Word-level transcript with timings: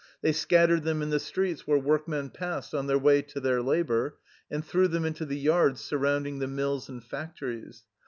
They 0.23 0.31
scattered 0.31 0.81
them 0.83 1.03
in 1.03 1.11
the 1.11 1.19
streets 1.19 1.67
where 1.67 1.77
workmen 1.77 2.31
passed 2.31 2.73
on 2.73 2.87
their 2.87 2.97
way 2.97 3.21
to 3.21 3.39
their 3.39 3.61
labor, 3.61 4.17
and 4.49 4.65
threw 4.65 4.87
them 4.87 5.05
into 5.05 5.25
the 5.25 5.37
yards 5.37 5.79
surrounding 5.79 6.39
the 6.39 6.47
mills 6.47 6.89
and 6.89 7.03
factories. 7.03 7.83